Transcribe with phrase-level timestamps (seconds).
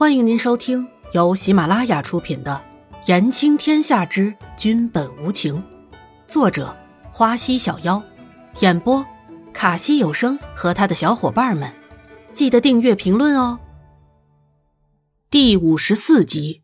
[0.00, 2.58] 欢迎您收听由喜马拉雅出品的
[3.06, 5.56] 《言情天下之君本无情》，
[6.26, 6.74] 作者
[7.12, 8.02] 花溪小妖，
[8.60, 9.04] 演播
[9.52, 11.70] 卡西有声和他的小伙伴们。
[12.32, 13.60] 记得订阅、评论哦。
[15.28, 16.62] 第五十四集，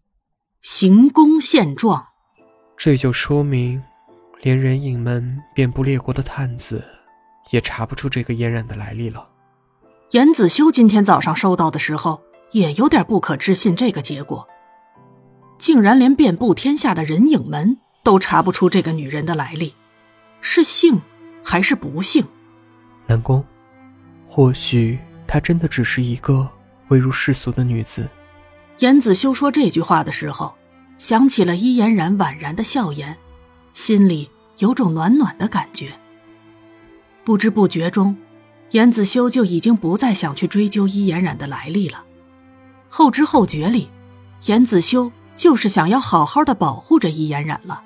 [0.62, 2.06] 行宫现状。
[2.74, 3.82] 这就说明，
[4.40, 6.82] 连人影们遍布列国的探子，
[7.50, 9.28] 也查不出这个嫣然的来历了。
[10.12, 12.22] 严子修今天早上收到的时候。
[12.56, 14.48] 也有点不可置信，这个结果，
[15.58, 19.74] 竟然连遍布天下的人影门都查不出这个女人的来历，
[20.40, 21.02] 是幸
[21.44, 22.24] 还是不幸？
[23.06, 23.44] 南宫，
[24.26, 26.48] 或许她真的只是一个
[26.88, 28.08] 未入世俗的女子。
[28.78, 30.54] 严子修说这句话的时候，
[30.96, 33.18] 想起了伊嫣然婉然的笑颜，
[33.74, 35.92] 心里有种暖暖的感觉。
[37.22, 38.16] 不知不觉中，
[38.70, 42.04] 严子修就已经不再想去追究伊嫣然的来历了。
[42.96, 43.90] 后知后觉里，
[44.46, 47.84] 严子修就是想要好好的保护着易嫣然了。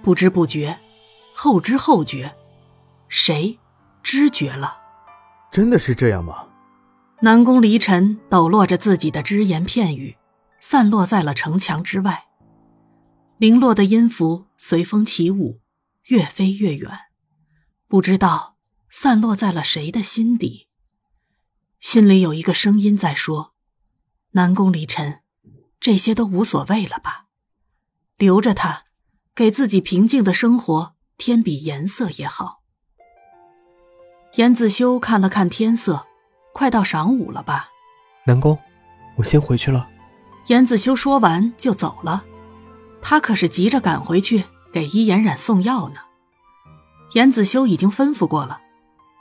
[0.00, 0.78] 不知不觉，
[1.34, 2.32] 后知后觉，
[3.08, 3.58] 谁
[4.04, 4.78] 知觉了？
[5.50, 6.46] 真的是这样吗？
[7.22, 10.16] 南宫离尘抖落着自己的只言片语，
[10.60, 12.26] 散落在了城墙之外。
[13.38, 15.58] 零落的音符随风起舞，
[16.10, 16.92] 越飞越远，
[17.88, 18.54] 不知道
[18.88, 20.68] 散落在了谁的心底。
[21.80, 23.55] 心里有一个声音在说。
[24.36, 25.20] 南宫离尘，
[25.80, 27.24] 这些都无所谓了吧？
[28.18, 28.82] 留着他，
[29.34, 32.60] 给自己平静的生活添笔颜色也好。
[34.34, 36.06] 严子修看了看天色，
[36.52, 37.70] 快到晌午了吧？
[38.26, 38.58] 南宫，
[39.16, 39.88] 我先回去了。
[40.48, 42.22] 严子修说完就走了，
[43.00, 46.00] 他可是急着赶回去给伊颜染送药呢。
[47.14, 48.60] 严子修已经吩咐过了，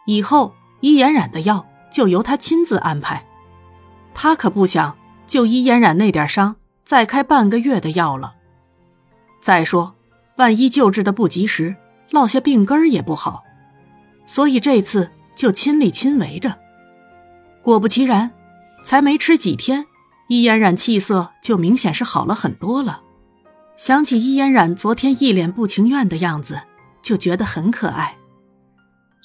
[0.07, 3.25] 以后伊颜染的药就由他亲自安排，
[4.13, 4.97] 他可不想。
[5.25, 8.35] 就伊嫣然那点伤，再开半个月的药了。
[9.41, 9.95] 再说，
[10.37, 11.75] 万一救治的不及时，
[12.11, 13.43] 落下病根儿也不好。
[14.25, 16.57] 所以这次就亲力亲为着。
[17.61, 18.31] 果不其然，
[18.83, 19.85] 才没吃几天，
[20.27, 23.01] 伊嫣然气色就明显是好了很多了。
[23.77, 26.61] 想起伊嫣然昨天一脸不情愿的样子，
[27.01, 28.17] 就觉得很可爱。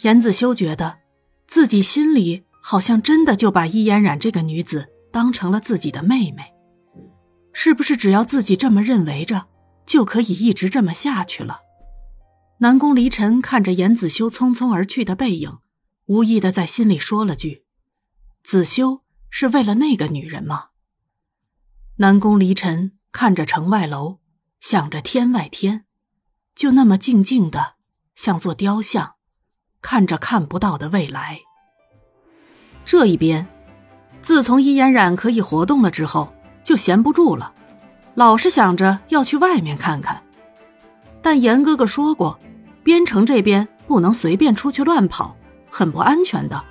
[0.03, 0.99] 严子修觉得，
[1.47, 4.89] 自己心里好像真的就把伊嫣然这个女子。
[5.11, 6.55] 当成了自己的妹妹，
[7.53, 9.49] 是不是只要自己这么认为着，
[9.85, 11.61] 就可以一直这么下去了？
[12.59, 15.59] 南宫离尘看着严子修匆匆而去的背影，
[16.07, 17.65] 无意的在心里说了句
[18.45, 20.69] ：“子修是为了那个女人吗？”
[21.97, 24.19] 南宫离尘看着城外楼，
[24.61, 25.87] 想着天外天，
[26.55, 27.75] 就那么静静的，
[28.15, 29.15] 像座雕像，
[29.81, 31.41] 看着看不到的未来。
[32.85, 33.49] 这一边。
[34.23, 36.33] 自从伊嫣然可以活动了之后，
[36.63, 37.53] 就闲不住了，
[38.15, 40.23] 老是想着要去外面看看。
[41.23, 42.39] 但严哥哥说过，
[42.83, 45.37] 边城这边不能随便出去乱跑，
[45.71, 46.65] 很不安全的。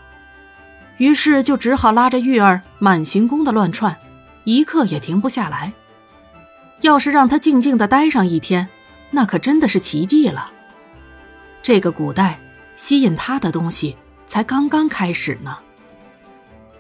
[0.98, 3.96] 于是就只好拉着玉儿满行宫的乱窜，
[4.44, 5.74] 一刻也停不下来。
[6.82, 8.68] 要是让他静静的待上一天，
[9.12, 10.52] 那可真的是奇迹了。
[11.62, 12.40] 这个古代
[12.76, 15.58] 吸引他的东西才刚刚开始呢。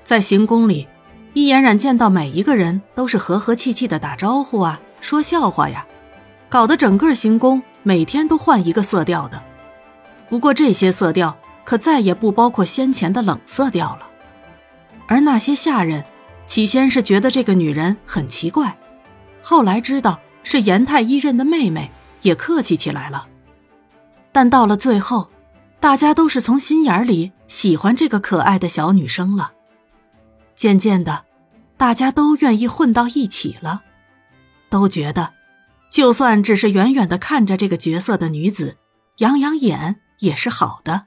[0.09, 0.88] 在行宫里，
[1.36, 5.86] 易嫣然见到每一个人都是和和气气的打招呼啊，说笑话呀，
[6.50, 9.40] 搞得整个行宫每天都换一个色调的。
[10.28, 14.09] 不过这些色调可再也不包括先前的冷色调了。
[15.06, 16.03] 而那些下人，
[16.44, 18.76] 起先是觉得这个女人很奇怪，
[19.44, 21.91] 后来知道是严太医任的妹妹，
[22.24, 23.28] 也客气起来了。
[24.31, 25.30] 但到了最后，
[25.80, 29.52] 大家都是从心眼里喜欢这个可爱的小女生了。
[30.59, 31.24] 渐渐的，
[31.78, 33.84] 大家都愿意混到一起了，
[34.70, 35.31] 都觉得，
[35.90, 38.75] 就算只是远远的看着这个角色的女子，
[39.20, 41.06] 养养眼也是好的。